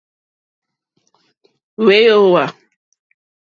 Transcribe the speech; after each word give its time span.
Wɛ̄ 1.85 2.05
ǒ 2.17 2.23
wàà. 2.31 2.45